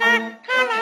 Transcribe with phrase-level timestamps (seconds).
[0.00, 0.04] 啊
[0.44, 0.74] 他老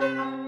[0.00, 0.38] 啊。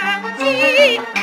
[0.00, 1.17] 打个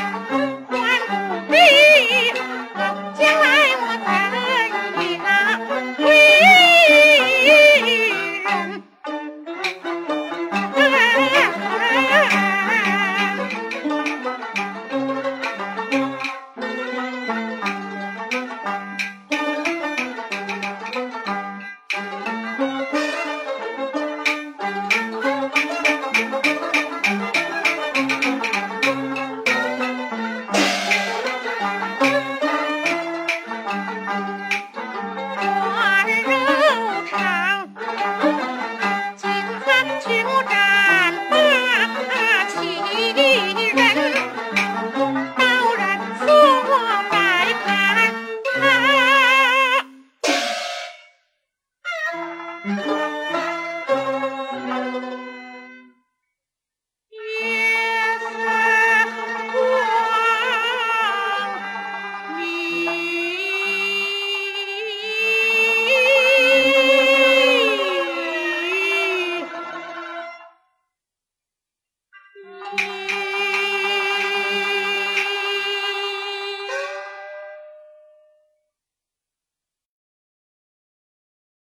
[72.77, 73.04] 你。